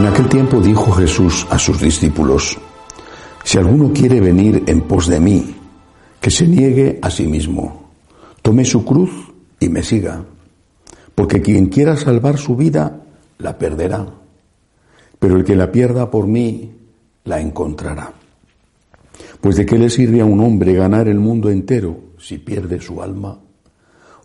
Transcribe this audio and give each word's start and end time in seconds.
en 0.00 0.06
aquel 0.06 0.28
tiempo 0.30 0.60
dijo 0.62 0.92
Jesús 0.92 1.46
a 1.50 1.58
sus 1.58 1.78
discípulos, 1.78 2.56
si 3.44 3.58
alguno 3.58 3.92
quiere 3.92 4.18
venir 4.18 4.64
en 4.66 4.80
pos 4.80 5.08
de 5.08 5.20
mí, 5.20 5.54
que 6.18 6.30
se 6.30 6.46
niegue 6.46 6.98
a 7.02 7.10
sí 7.10 7.26
mismo, 7.26 7.90
tome 8.40 8.64
su 8.64 8.82
cruz 8.82 9.10
y 9.58 9.68
me 9.68 9.82
siga, 9.82 10.24
porque 11.14 11.42
quien 11.42 11.66
quiera 11.66 11.98
salvar 11.98 12.38
su 12.38 12.56
vida, 12.56 13.02
la 13.36 13.58
perderá, 13.58 14.06
pero 15.18 15.36
el 15.36 15.44
que 15.44 15.54
la 15.54 15.70
pierda 15.70 16.10
por 16.10 16.26
mí, 16.26 16.72
la 17.24 17.38
encontrará. 17.38 18.14
Pues 19.40 19.56
de 19.56 19.64
qué 19.64 19.78
le 19.78 19.88
sirve 19.88 20.20
a 20.20 20.26
un 20.26 20.40
hombre 20.40 20.74
ganar 20.74 21.08
el 21.08 21.18
mundo 21.18 21.48
entero 21.48 21.98
si 22.18 22.36
pierde 22.36 22.78
su 22.78 23.02
alma? 23.02 23.40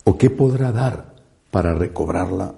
¿O 0.04 0.18
qué 0.18 0.30
podrá 0.30 0.74
dar 0.74 1.16
para 1.52 1.74
recobrarla? 1.74 2.56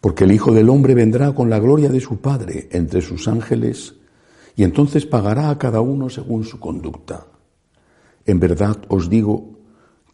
Porque 0.00 0.24
el 0.24 0.32
Hijo 0.32 0.52
del 0.52 0.70
Hombre 0.70 0.94
vendrá 0.94 1.34
con 1.34 1.50
la 1.50 1.58
gloria 1.58 1.90
de 1.90 2.00
su 2.00 2.18
Padre 2.22 2.68
entre 2.72 3.02
sus 3.02 3.28
ángeles 3.28 3.94
y 4.56 4.64
entonces 4.64 5.04
pagará 5.04 5.50
a 5.50 5.58
cada 5.58 5.82
uno 5.82 6.08
según 6.08 6.44
su 6.44 6.58
conducta. 6.58 7.26
En 8.24 8.40
verdad 8.40 8.78
os 8.88 9.10
digo 9.10 9.58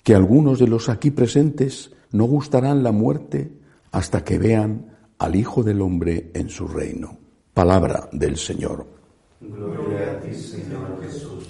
que 0.03 0.17
algunos 0.17 0.59
de 0.59 0.67
los 0.67 0.89
aquí 0.89 1.13
presentes 1.13 1.93
no 2.11 2.25
gustarán 2.25 2.83
la 2.83 2.91
muerte 2.91 3.53
hasta 3.93 4.25
que 4.25 4.39
vean 4.39 4.97
al 5.19 5.37
Hijo 5.37 5.63
del 5.63 5.81
Hombre 5.81 6.33
en 6.35 6.49
su 6.49 6.67
reino. 6.67 7.19
Palabra 7.55 8.09
del 8.11 8.37
Señor. 8.37 9.00
Gloria 9.41 10.13
a 10.13 10.21
ti, 10.21 10.35
Señor 10.35 11.01
Jesús. 11.03 11.45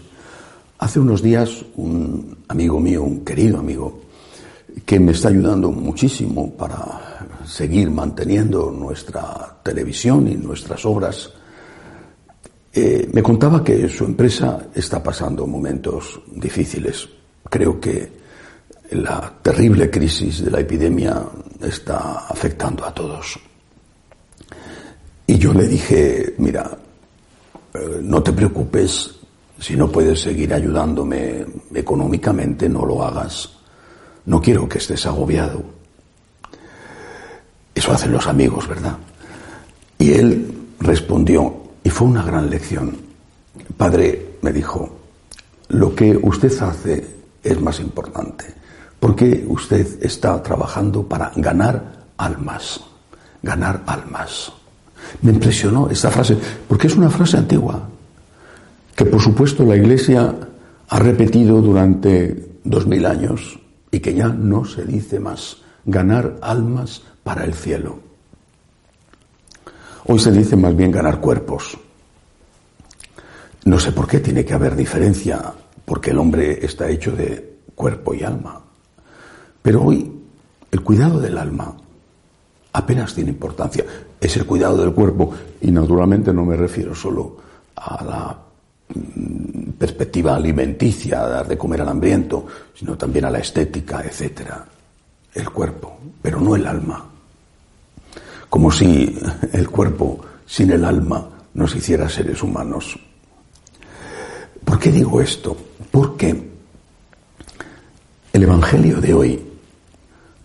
Hace 0.79 1.01
unos 1.01 1.21
días 1.23 1.65
un 1.75 2.39
amigo 2.47 2.79
mío, 2.79 3.03
un 3.03 3.25
querido 3.25 3.59
amigo, 3.59 4.03
que 4.87 5.01
me 5.01 5.11
está 5.11 5.29
ayudando 5.29 5.73
muchísimo 5.73 6.53
para 6.55 7.27
seguir 7.45 7.91
manteniendo 7.91 8.71
nuestra 8.71 9.57
televisión 9.65 10.29
y 10.29 10.37
nuestras 10.37 10.87
obras, 10.87 11.33
eh, 12.73 13.09
me 13.13 13.25
contaba 13.25 13.65
que 13.65 13.89
su 13.89 14.05
empresa 14.05 14.69
está 14.73 15.03
pasando 15.03 15.45
momentos 15.49 16.21
difíciles. 16.31 17.09
Creo 17.51 17.81
que 17.81 18.13
la 18.93 19.35
terrible 19.43 19.91
crisis 19.91 20.45
de 20.45 20.51
la 20.53 20.61
epidemia 20.61 21.25
está 21.61 22.27
afectando 22.29 22.85
a 22.85 22.95
todos. 22.95 23.37
Y 25.27 25.39
yo 25.39 25.53
le 25.53 25.67
dije, 25.67 26.35
mira, 26.39 26.79
no 28.03 28.23
te 28.23 28.33
preocupes, 28.33 29.15
si 29.59 29.77
no 29.77 29.91
puedes 29.91 30.21
seguir 30.21 30.53
ayudándome 30.55 31.45
económicamente, 31.75 32.69
no 32.69 32.85
lo 32.85 33.05
hagas. 33.05 33.51
No 34.27 34.41
quiero 34.41 34.69
que 34.69 34.79
estés 34.79 35.07
agobiado. 35.07 35.63
Eso 37.75 37.93
hacen 37.93 38.13
los 38.13 38.27
amigos, 38.27 38.67
¿verdad? 38.69 38.97
Y 39.99 40.13
él 40.13 40.69
respondió, 40.81 41.55
y 41.83 41.91
fue 41.91 42.09
una 42.09 42.23
gran 42.23 42.49
lección. 42.49 42.97
Padre, 43.77 44.39
me 44.43 44.53
dijo, 44.53 44.99
lo 45.69 45.95
que 45.95 46.17
usted 46.17 46.53
hace 46.63 47.07
es 47.43 47.61
más 47.61 47.81
importante, 47.81 48.47
porque 48.99 49.45
usted 49.49 50.03
está 50.03 50.43
trabajando 50.43 51.07
para 51.07 51.33
ganar 51.37 52.07
almas, 52.17 52.81
ganar 53.43 53.83
almas. 53.87 54.53
Me 55.23 55.33
impresionó 55.33 55.89
esta 55.91 56.11
frase, 56.11 56.37
porque 56.69 56.87
es 56.87 56.97
una 56.97 57.11
frase 57.11 57.37
antigua, 57.37 57.89
que 58.95 59.05
por 59.05 59.21
supuesto 59.21 59.65
la 59.65 59.77
Iglesia 59.77 60.35
ha 60.89 60.99
repetido 60.99 61.61
durante 61.61 62.59
dos 62.65 62.87
mil 62.87 63.07
años 63.07 63.59
y 63.91 64.01
que 64.01 64.15
ya 64.15 64.29
no 64.29 64.65
se 64.65 64.85
dice 64.85 65.19
más, 65.19 65.59
ganar 65.85 66.37
almas 66.43 67.03
para 67.23 67.45
el 67.45 67.55
cielo. 67.55 68.01
Hoy 70.07 70.19
se 70.19 70.33
dice 70.33 70.57
más 70.57 70.75
bien 70.77 70.91
ganar 70.91 71.21
cuerpos. 71.21 71.79
No 73.65 73.79
sé 73.79 73.93
por 73.93 74.07
qué 74.07 74.21
tiene 74.21 74.45
que 74.45 74.55
haber 74.55 74.75
diferencia, 74.75 75.53
porque 75.85 76.11
el 76.11 76.19
hombre 76.19 76.65
está 76.65 76.89
hecho 76.89 77.13
de 77.13 77.59
cuerpo 77.75 78.15
y 78.15 78.23
alma. 78.23 78.61
Pero 79.63 79.83
hoy 79.83 80.11
el 80.71 80.81
cuidado 80.83 81.21
del 81.21 81.37
alma 81.37 81.77
apenas 82.73 83.15
tiene 83.15 83.31
importancia. 83.31 83.85
Es 84.21 84.37
el 84.37 84.47
cuidado 84.47 84.77
del 84.79 84.93
cuerpo 84.93 85.33
y 85.61 85.71
naturalmente 85.71 86.33
no 86.33 86.45
me 86.45 86.57
refiero 86.57 86.95
solo 86.95 87.37
a 87.77 88.05
la 88.05 88.39
mm, 88.95 89.71
perspectiva 89.79 90.37
alimenticia, 90.37 91.23
a 91.23 91.29
dar 91.29 91.49
de 91.49 91.59
comer 91.59 91.83
al 91.83 91.89
hambriento, 91.89 92.47
sino 92.75 92.97
también 92.97 93.25
a 93.25 93.31
la 93.31 93.39
estética, 93.39 94.03
etcétera. 94.03 94.65
El 95.35 95.51
cuerpo, 95.51 95.99
pero 96.21 96.41
no 96.41 96.57
el 96.57 96.67
alma. 96.67 97.05
Como 98.49 98.71
si 98.71 99.17
el 99.53 99.71
cuerpo 99.71 100.21
sin 100.47 100.73
el 100.73 100.85
alma 100.85 101.29
nos 101.55 101.75
hiciera 101.75 102.09
seres 102.09 102.43
humanos. 102.43 102.99
¿Por 104.65 104.79
qué 104.79 104.91
digo 104.91 105.21
esto? 105.21 105.57
Porque 105.91 106.51
el 108.33 108.43
Evangelio 108.43 109.01
de 109.01 109.15
hoy 109.15 109.43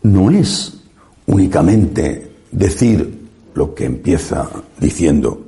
no 0.04 0.30
es 0.30 0.75
únicamente 1.28 2.32
decir 2.52 3.28
lo 3.54 3.74
que 3.74 3.86
empieza 3.86 4.50
diciendo, 4.80 5.42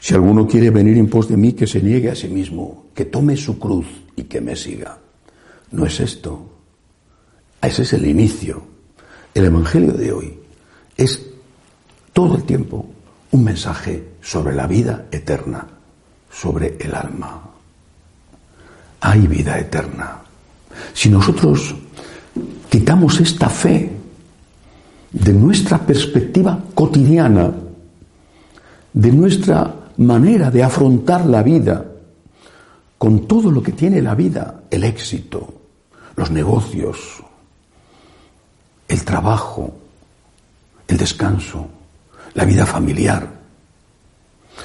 si 0.00 0.14
alguno 0.14 0.48
quiere 0.48 0.70
venir 0.70 0.98
en 0.98 1.08
pos 1.08 1.28
de 1.28 1.36
mí, 1.36 1.52
que 1.52 1.66
se 1.66 1.80
niegue 1.80 2.10
a 2.10 2.16
sí 2.16 2.28
mismo, 2.28 2.86
que 2.94 3.04
tome 3.04 3.36
su 3.36 3.58
cruz 3.58 3.86
y 4.16 4.24
que 4.24 4.40
me 4.40 4.56
siga. 4.56 4.98
No 5.70 5.86
es 5.86 6.00
esto. 6.00 6.44
Ese 7.60 7.82
es 7.82 7.92
el 7.92 8.06
inicio. 8.06 8.64
El 9.32 9.44
Evangelio 9.44 9.92
de 9.92 10.12
hoy 10.12 10.38
es 10.96 11.22
todo 12.12 12.34
el 12.34 12.42
tiempo 12.42 12.84
un 13.30 13.44
mensaje 13.44 14.08
sobre 14.20 14.54
la 14.54 14.66
vida 14.66 15.06
eterna, 15.12 15.66
sobre 16.30 16.76
el 16.80 16.94
alma. 16.94 17.50
Hay 19.00 19.26
vida 19.28 19.58
eterna. 19.58 20.20
Si 20.92 21.08
nosotros 21.08 21.74
quitamos 22.68 23.20
esta 23.20 23.48
fe 23.48 24.01
de 25.12 25.32
nuestra 25.32 25.78
perspectiva 25.78 26.58
cotidiana, 26.74 27.52
de 28.92 29.12
nuestra 29.12 29.74
manera 29.98 30.50
de 30.50 30.62
afrontar 30.62 31.26
la 31.26 31.42
vida, 31.42 31.84
con 32.98 33.26
todo 33.26 33.50
lo 33.50 33.62
que 33.62 33.72
tiene 33.72 34.00
la 34.00 34.14
vida, 34.14 34.62
el 34.70 34.84
éxito, 34.84 35.52
los 36.16 36.30
negocios, 36.30 37.22
el 38.88 39.04
trabajo, 39.04 39.74
el 40.86 40.96
descanso, 40.96 41.66
la 42.34 42.44
vida 42.44 42.64
familiar, 42.64 43.28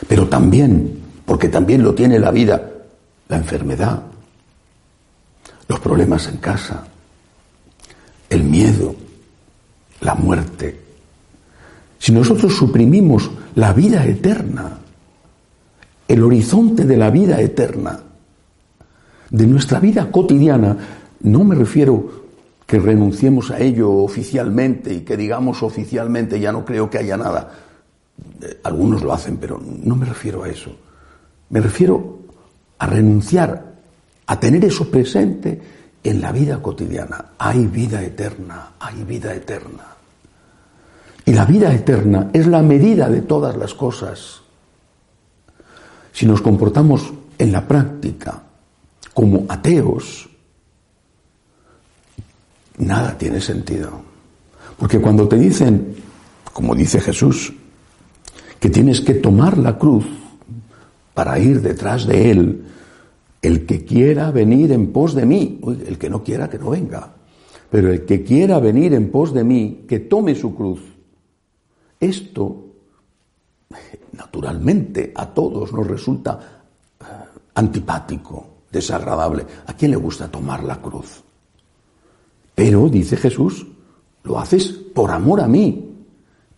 pero 0.07 0.28
también, 0.28 1.02
porque 1.25 1.50
también 1.50 1.84
lo 1.84 1.94
tiene 1.94 2.19
la 2.19 2.31
vida, 2.31 2.62
la 3.28 3.38
enfermedad, 3.38 4.04
los 5.68 5.80
problemas 5.80 6.27
en 6.27 6.38
casa, 6.38 6.86
el 8.30 8.44
miedo, 8.44 8.95
la 10.07 10.15
muerte. 10.15 10.80
Si 12.00 12.13
nosotros 12.13 12.56
suprimimos 12.56 13.30
la 13.56 13.74
vida 13.74 14.06
eterna, 14.06 14.77
el 16.07 16.24
horizonte 16.24 16.86
de 16.86 16.95
la 16.95 17.09
vida 17.09 17.42
eterna, 17.42 18.00
de 19.30 19.48
nuestra 19.48 19.81
vida 19.81 20.09
cotidiana, 20.09 20.77
no 21.19 21.44
me 21.44 21.56
refiero 21.56 22.25
que 22.65 22.80
renunciemos 22.80 23.51
a 23.51 23.59
ello 23.59 23.92
oficialmente 23.92 24.94
y 24.94 25.01
que 25.01 25.18
digamos 25.18 25.62
oficialmente 25.62 26.39
ya 26.39 26.53
no 26.53 26.63
creo 26.63 26.89
que 26.89 27.00
haya 27.00 27.18
nada. 27.18 27.51
Eh, 28.42 28.62
algunos 28.63 29.03
lo 29.03 29.12
hacen, 29.12 29.36
pero 29.36 29.62
no 29.62 29.98
me 29.98 30.06
refiero 30.06 30.44
a 30.44 30.50
eso. 30.50 30.71
Me 31.50 31.60
refiero 31.60 32.19
a 32.80 32.88
renunciar, 32.88 33.74
a 34.25 34.39
tener 34.39 34.63
eso 34.63 34.89
presente 34.89 35.62
en 36.01 36.21
la 36.21 36.31
vida 36.31 36.62
cotidiana. 36.62 37.33
Hay 37.38 37.68
vida 37.68 38.01
eterna, 38.01 38.71
hay 38.80 39.03
vida 39.03 39.33
eterna. 39.36 39.97
Y 41.27 41.33
la 41.33 41.44
vida 41.44 41.74
eterna 41.74 42.29
es 42.31 42.47
la 42.47 42.62
medida 42.62 43.09
de 43.09 43.21
todas 43.21 43.57
las 43.57 43.74
cosas. 43.74 44.39
Si 46.13 46.25
nos 46.25 46.41
comportamos 46.41 47.13
en 47.38 47.51
la 47.51 47.68
práctica 47.68 48.44
como 49.13 49.45
ateos, 49.50 50.29
nada 52.77 53.18
tiene 53.18 53.41
sentido. 53.41 53.91
Porque 54.77 55.01
cuando 55.01 55.27
te 55.27 55.38
dicen, 55.38 55.97
como 56.53 56.74
dice 56.74 57.01
Jesús, 57.01 57.53
que 58.57 58.69
tienes 58.69 59.01
que 59.01 59.15
tomar 59.15 59.57
la 59.57 59.77
cruz 59.77 60.06
para 61.13 61.38
ir 61.39 61.62
detrás 61.62 62.07
de 62.07 62.31
Él, 62.31 62.65
el 63.41 63.65
que 63.65 63.83
quiera 63.83 64.31
venir 64.31 64.71
en 64.71 64.94
pos 64.94 65.13
de 65.13 65.25
mí, 65.25 65.59
el 65.85 65.97
que 65.97 66.09
no 66.09 66.24
quiera 66.24 66.50
que 66.50 66.57
no 66.57 66.69
venga, 66.69 67.12
pero 67.69 67.91
el 67.91 68.06
que 68.06 68.24
quiera 68.24 68.59
venir 68.59 68.94
en 68.94 69.12
pos 69.12 69.33
de 69.33 69.44
mí, 69.44 69.83
que 69.89 70.00
tome 70.00 70.33
su 70.33 70.56
cruz. 70.56 70.97
Esto, 72.00 72.66
naturalmente, 74.14 75.12
a 75.16 75.26
todos 75.28 75.74
nos 75.74 75.88
resulta 75.88 76.64
eh, 77.00 77.04
antipático, 77.56 78.64
desagradable. 78.72 79.46
¿A 79.66 79.74
quién 79.74 79.92
le 79.92 79.98
gusta 79.98 80.30
tomar 80.30 80.64
la 80.64 80.82
cruz? 80.82 81.24
Pero, 82.54 82.90
dice 82.90 83.18
Jesús, 83.18 83.66
lo 84.24 84.40
haces 84.40 84.70
por 84.70 85.12
amor 85.12 85.42
a 85.42 85.48
mí. 85.48 85.84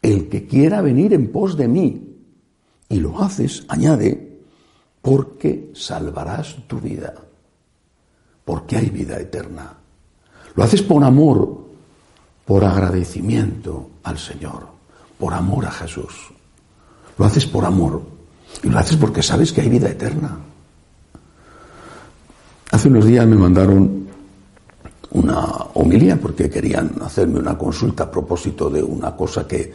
El 0.01 0.29
que 0.29 0.47
quiera 0.47 0.81
venir 0.81 1.13
en 1.13 1.31
pos 1.31 1.57
de 1.57 1.67
mí. 1.67 2.17
Y 2.87 2.99
lo 2.99 3.21
haces, 3.21 3.65
añade, 3.67 4.39
porque 5.01 5.71
salvarás 5.73 6.57
tu 6.67 6.79
vida. 6.79 7.13
Porque 8.45 8.77
hay 8.77 8.89
vida 8.89 9.19
eterna. 9.19 9.77
Lo 10.55 10.63
haces 10.63 10.81
por 10.81 11.03
amor, 11.03 11.65
por 12.45 12.65
agradecimiento 12.65 13.91
al 14.03 14.17
Señor, 14.17 14.67
por 15.19 15.33
amor 15.33 15.65
a 15.65 15.71
Jesús. 15.71 16.31
Lo 17.17 17.25
haces 17.25 17.45
por 17.45 17.65
amor. 17.65 18.01
Y 18.63 18.69
lo 18.69 18.79
haces 18.79 18.97
porque 18.97 19.21
sabes 19.21 19.51
que 19.51 19.61
hay 19.61 19.69
vida 19.69 19.89
eterna. 19.89 20.39
Hace 22.71 22.87
unos 22.87 23.05
días 23.05 23.27
me 23.27 23.35
mandaron 23.35 24.07
una 25.11 25.45
homilía 25.73 26.17
porque 26.17 26.49
querían 26.49 26.91
hacerme 27.01 27.39
una 27.39 27.57
consulta 27.57 28.05
a 28.05 28.11
propósito 28.11 28.69
de 28.69 28.81
una 28.81 29.15
cosa 29.15 29.47
que 29.47 29.71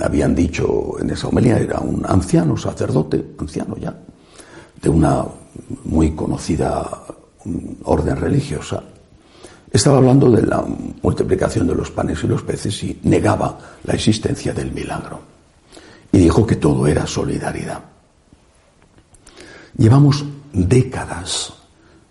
habían 0.00 0.34
dicho 0.34 0.96
en 1.00 1.10
esa 1.10 1.28
homilía. 1.28 1.58
Era 1.58 1.80
un 1.80 2.04
anciano 2.06 2.56
sacerdote, 2.56 3.34
anciano 3.38 3.76
ya, 3.76 3.98
de 4.80 4.88
una 4.88 5.24
muy 5.84 6.12
conocida 6.12 6.88
orden 7.84 8.16
religiosa. 8.16 8.82
Estaba 9.70 9.98
hablando 9.98 10.30
de 10.30 10.42
la 10.42 10.64
multiplicación 11.02 11.66
de 11.66 11.74
los 11.74 11.90
panes 11.90 12.22
y 12.24 12.26
los 12.26 12.42
peces 12.42 12.82
y 12.84 13.00
negaba 13.02 13.58
la 13.84 13.94
existencia 13.94 14.52
del 14.54 14.72
milagro. 14.72 15.20
Y 16.10 16.18
dijo 16.18 16.46
que 16.46 16.56
todo 16.56 16.86
era 16.86 17.06
solidaridad. 17.06 17.80
Llevamos 19.76 20.24
décadas 20.52 21.52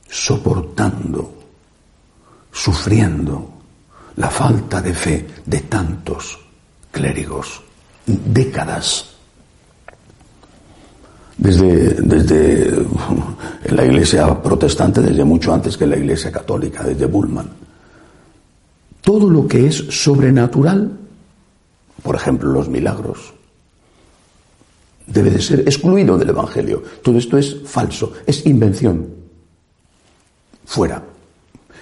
soportando, 0.07 1.33
sufriendo 2.51 3.53
la 4.15 4.29
falta 4.29 4.81
de 4.81 4.93
fe 4.93 5.27
de 5.45 5.61
tantos 5.61 6.39
clérigos, 6.91 7.61
décadas. 8.05 9.16
Desde, 11.37 11.93
desde 12.01 12.85
la 13.69 13.85
iglesia 13.85 14.41
protestante, 14.41 15.01
desde 15.01 15.23
mucho 15.23 15.53
antes 15.53 15.77
que 15.77 15.85
la 15.85 15.97
iglesia 15.97 16.31
católica, 16.31 16.83
desde 16.83 17.05
Bullman. 17.05 17.47
Todo 19.01 19.29
lo 19.29 19.47
que 19.47 19.67
es 19.67 19.75
sobrenatural, 19.75 20.91
por 22.01 22.15
ejemplo 22.15 22.51
los 22.51 22.67
milagros, 22.67 23.33
debe 25.05 25.29
de 25.29 25.41
ser 25.41 25.59
excluido 25.61 26.17
del 26.17 26.29
Evangelio. 26.29 26.83
Todo 27.01 27.17
esto 27.17 27.37
es 27.37 27.55
falso, 27.65 28.13
es 28.25 28.45
invención 28.45 29.07
fuera. 30.65 31.01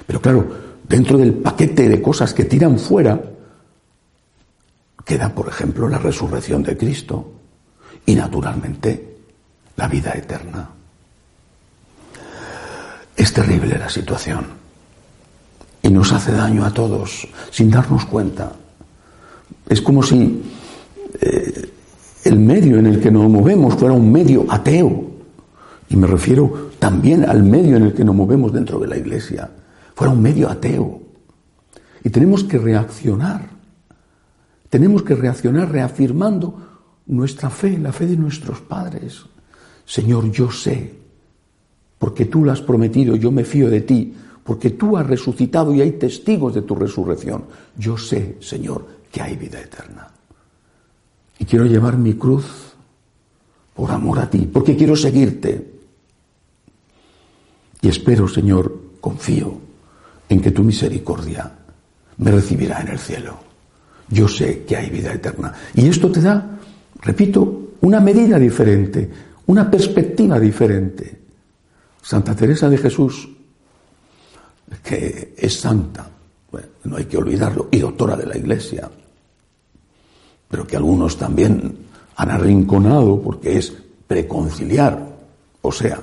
Pero 0.05 0.21
claro, 0.21 0.47
dentro 0.87 1.17
del 1.17 1.33
paquete 1.33 1.89
de 1.89 2.01
cosas 2.01 2.33
que 2.33 2.45
tiran 2.45 2.77
fuera, 2.77 3.19
queda, 5.03 5.33
por 5.33 5.47
ejemplo, 5.47 5.89
la 5.89 5.97
resurrección 5.97 6.63
de 6.63 6.77
Cristo 6.77 7.31
y, 8.05 8.15
naturalmente, 8.15 9.14
la 9.77 9.87
vida 9.87 10.11
eterna. 10.11 10.69
Es 13.15 13.33
terrible 13.33 13.77
la 13.77 13.89
situación 13.89 14.45
y 15.81 15.89
nos 15.89 16.11
hace 16.11 16.31
daño 16.31 16.65
a 16.65 16.73
todos 16.73 17.27
sin 17.51 17.69
darnos 17.69 18.05
cuenta. 18.05 18.51
Es 19.69 19.81
como 19.81 20.01
si 20.01 20.43
eh, 21.21 21.69
el 22.23 22.39
medio 22.39 22.79
en 22.79 22.87
el 22.87 22.99
que 22.99 23.11
nos 23.11 23.29
movemos 23.29 23.75
fuera 23.75 23.93
un 23.93 24.11
medio 24.11 24.45
ateo. 24.49 25.11
Y 25.87 25.95
me 25.95 26.07
refiero 26.07 26.71
también 26.79 27.23
al 27.23 27.43
medio 27.43 27.77
en 27.77 27.83
el 27.83 27.93
que 27.93 28.03
nos 28.03 28.15
movemos 28.15 28.51
dentro 28.51 28.79
de 28.79 28.87
la 28.87 28.97
iglesia, 28.97 29.49
fuera 29.93 30.11
un 30.11 30.21
medio 30.21 30.49
ateo. 30.49 31.01
Y 32.03 32.09
tenemos 32.09 32.43
que 32.43 32.57
reaccionar. 32.57 33.49
Tenemos 34.69 35.03
que 35.03 35.15
reaccionar 35.15 35.71
reafirmando 35.71 36.61
nuestra 37.05 37.49
fe, 37.49 37.77
la 37.77 37.93
fe 37.93 38.07
de 38.07 38.17
nuestros 38.17 38.59
padres. 38.61 39.23
Señor, 39.85 40.31
yo 40.31 40.51
sé, 40.51 40.93
porque 41.97 42.25
tú 42.25 42.43
lo 42.43 42.51
has 42.51 42.61
prometido, 42.61 43.15
yo 43.15 43.31
me 43.31 43.43
fío 43.43 43.69
de 43.69 43.81
ti, 43.81 44.13
porque 44.43 44.71
tú 44.71 44.97
has 44.97 45.05
resucitado 45.07 45.73
y 45.73 45.81
hay 45.81 45.93
testigos 45.93 46.53
de 46.53 46.61
tu 46.61 46.75
resurrección. 46.75 47.45
Yo 47.77 47.97
sé, 47.97 48.37
Señor, 48.41 48.85
que 49.11 49.21
hay 49.21 49.35
vida 49.35 49.59
eterna. 49.59 50.07
Y 51.39 51.45
quiero 51.45 51.65
llevar 51.65 51.97
mi 51.97 52.13
cruz 52.13 52.45
por 53.73 53.91
amor 53.91 54.19
a 54.19 54.29
ti, 54.29 54.49
porque 54.51 54.75
quiero 54.75 54.95
seguirte. 54.95 55.73
Y 57.81 57.87
espero, 57.87 58.27
Señor, 58.27 58.81
confío 59.01 59.59
en 60.29 60.41
que 60.41 60.51
tu 60.51 60.63
misericordia 60.63 61.51
me 62.17 62.31
recibirá 62.31 62.81
en 62.81 62.89
el 62.89 62.99
cielo. 62.99 63.37
Yo 64.09 64.27
sé 64.27 64.63
que 64.63 64.77
hay 64.77 64.89
vida 64.89 65.13
eterna. 65.13 65.53
Y 65.73 65.87
esto 65.87 66.11
te 66.11 66.21
da, 66.21 66.57
repito, 67.01 67.71
una 67.81 67.99
medida 67.99 68.39
diferente, 68.39 69.09
una 69.47 69.69
perspectiva 69.69 70.39
diferente. 70.39 71.21
Santa 72.01 72.35
Teresa 72.35 72.69
de 72.69 72.77
Jesús, 72.77 73.29
que 74.83 75.33
es 75.37 75.59
santa, 75.59 76.09
no 76.83 76.97
hay 76.97 77.05
que 77.05 77.17
olvidarlo, 77.17 77.67
y 77.71 77.79
doctora 77.79 78.15
de 78.15 78.25
la 78.25 78.37
Iglesia, 78.37 78.89
pero 80.47 80.67
que 80.67 80.77
algunos 80.77 81.17
también 81.17 81.77
han 82.15 82.31
arrinconado 82.31 83.21
porque 83.21 83.57
es 83.57 83.73
preconciliar, 84.07 85.17
o 85.61 85.71
sea, 85.71 85.99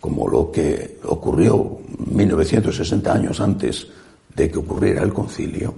como 0.00 0.28
lo 0.28 0.50
que 0.50 0.98
ocurrió 1.04 1.78
1960 2.10 3.12
años 3.12 3.40
antes 3.40 3.86
de 4.34 4.50
que 4.50 4.58
ocurriera 4.58 5.02
el 5.02 5.12
concilio, 5.12 5.74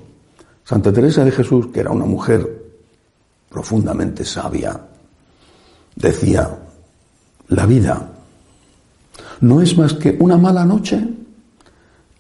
Santa 0.65 0.93
Teresa 0.93 1.25
de 1.25 1.33
Jesús, 1.33 1.69
que 1.69 1.81
era 1.81 1.91
una 1.91 2.05
mujer 2.05 2.67
profundamente 3.49 4.25
sabia, 4.25 4.79
decía, 5.97 6.68
la 7.49 7.67
vida 7.67 8.11
no 9.41 9.61
es 9.61 9.77
más 9.77 9.95
que 9.95 10.17
una 10.21 10.37
mala 10.37 10.65
noche 10.65 11.03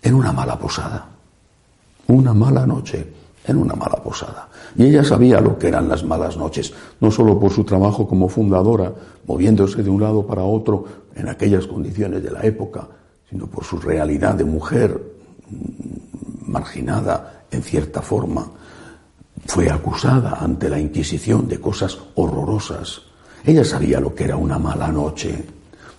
en 0.02 0.14
una 0.14 0.32
mala 0.32 0.58
posada. 0.58 1.08
Una 2.06 2.32
mala 2.32 2.66
noche 2.66 3.12
en 3.44 3.56
una 3.56 3.75
mala 3.75 3.97
posada. 3.97 4.49
Y 4.76 4.85
ella 4.85 5.02
sabía 5.02 5.40
lo 5.40 5.58
que 5.58 5.68
eran 5.68 5.88
las 5.88 6.04
malas 6.04 6.37
noches, 6.37 6.73
no 7.00 7.11
solo 7.11 7.38
por 7.38 7.52
su 7.52 7.64
trabajo 7.64 8.06
como 8.06 8.28
fundadora, 8.28 8.92
moviéndose 9.26 9.82
de 9.82 9.90
un 9.90 10.00
lado 10.00 10.26
para 10.26 10.42
otro 10.42 10.85
en 11.14 11.28
aquellas 11.28 11.66
condiciones 11.66 12.23
de 12.23 12.30
la 12.30 12.42
época, 12.42 12.87
sino 13.28 13.47
por 13.47 13.64
su 13.64 13.78
realidad 13.78 14.35
de 14.35 14.44
mujer 14.44 15.00
mm, 15.50 16.50
marginada 16.50 17.44
en 17.50 17.62
cierta 17.62 18.02
forma. 18.02 18.50
Fue 19.47 19.70
acusada 19.70 20.38
ante 20.40 20.68
la 20.68 20.78
Inquisición 20.78 21.49
de 21.49 21.61
cosas 21.61 21.99
horrorosas. 22.14 23.02
Ella 23.45 23.64
sabía 23.64 24.00
lo 24.00 24.14
que 24.14 24.25
era 24.25 24.37
una 24.37 24.59
mala 24.59 24.88
noche, 24.88 25.45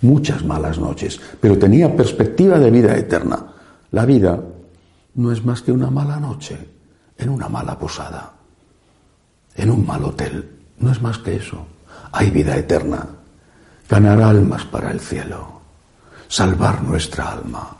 muchas 0.01 0.43
malas 0.43 0.77
noches, 0.79 1.19
pero 1.39 1.57
tenía 1.57 1.95
perspectiva 1.95 2.59
de 2.59 2.71
vida 2.71 2.95
eterna. 2.95 3.45
La 3.91 4.05
vida 4.05 4.39
no 5.15 5.31
es 5.31 5.43
más 5.43 5.61
que 5.61 5.71
una 5.71 5.89
mala 5.89 6.19
noche 6.19 6.57
en 7.17 7.29
una 7.29 7.49
mala 7.49 7.77
posada, 7.77 8.33
en 9.55 9.69
un 9.69 9.85
mal 9.85 10.03
hotel. 10.03 10.57
No 10.79 10.91
es 10.91 11.01
más 11.01 11.17
que 11.17 11.35
eso. 11.35 11.65
Hay 12.11 12.29
vida 12.31 12.55
eterna. 12.55 13.05
Ganar 13.89 14.21
almas 14.21 14.63
para 14.65 14.91
el 14.91 14.99
cielo. 14.99 15.59
Salvar 16.27 16.81
nuestra 16.83 17.31
alma. 17.31 17.75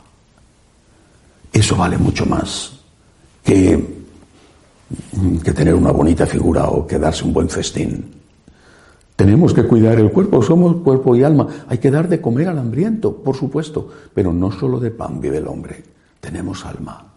Eso 1.52 1.76
vale 1.76 1.96
mucho 1.96 2.26
más 2.26 2.72
que, 3.42 4.04
que 5.42 5.52
tener 5.52 5.74
una 5.74 5.90
bonita 5.92 6.26
figura 6.26 6.64
o 6.64 6.86
que 6.86 6.98
darse 6.98 7.24
un 7.24 7.32
buen 7.32 7.48
festín. 7.48 8.19
Tenemos 9.20 9.52
que 9.52 9.64
cuidar 9.64 9.98
el 9.98 10.10
cuerpo, 10.10 10.42
somos 10.42 10.76
cuerpo 10.82 11.14
y 11.14 11.22
alma. 11.22 11.46
Hay 11.68 11.78
que 11.78 11.90
dar 11.90 12.08
de 12.08 12.20
comer 12.20 12.48
al 12.48 12.58
hambriento, 12.58 13.16
por 13.16 13.36
supuesto, 13.36 13.88
pero 14.14 14.32
no 14.32 14.50
solo 14.50 14.80
de 14.80 14.90
pan 14.90 15.20
vive 15.20 15.36
el 15.36 15.46
hombre, 15.46 15.84
tenemos 16.20 16.64
alma 16.64 17.10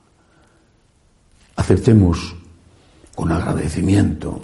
aceptemos 1.56 2.36
con 3.16 3.32
agradecimiento 3.32 4.42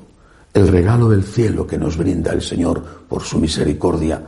el 0.53 0.67
regalo 0.67 1.09
del 1.09 1.23
cielo 1.23 1.65
que 1.65 1.77
nos 1.77 1.97
brinda 1.97 2.31
el 2.31 2.41
Señor 2.41 2.83
por 3.07 3.23
su 3.23 3.39
misericordia 3.39 4.21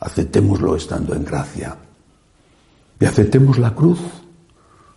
aceptémoslo 0.00 0.76
estando 0.76 1.14
en 1.14 1.24
gracia. 1.24 1.76
Y 3.00 3.04
aceptemos 3.04 3.58
la 3.58 3.74
cruz, 3.74 3.98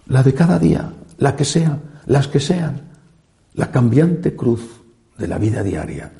la 0.07 0.21
de 0.21 0.33
cada 0.33 0.59
día, 0.59 0.93
la 1.17 1.35
que 1.35 1.45
sea, 1.45 1.79
las 2.05 2.27
que 2.27 2.39
sean, 2.39 2.81
la 3.55 3.71
cambiante 3.71 4.35
cruz 4.35 4.61
de 5.17 5.27
la 5.27 5.39
vida 5.39 5.63
diaria. 5.63 6.13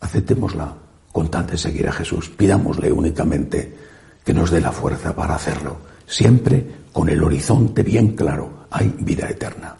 Aceptémosla 0.00 0.74
con 1.12 1.30
tal 1.30 1.46
de 1.46 1.58
seguir 1.58 1.88
a 1.88 1.92
Jesús. 1.92 2.28
Pidámosle 2.30 2.90
únicamente 2.92 3.76
que 4.24 4.34
nos 4.34 4.50
dé 4.50 4.60
la 4.60 4.72
fuerza 4.72 5.14
para 5.14 5.34
hacerlo, 5.34 5.78
siempre 6.06 6.64
con 6.92 7.08
el 7.08 7.22
horizonte 7.22 7.82
bien 7.82 8.14
claro. 8.16 8.66
Hay 8.70 8.94
vida 9.00 9.28
eterna. 9.28 9.76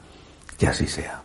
Que 0.59 0.67
así 0.67 0.87
sea. 0.87 1.23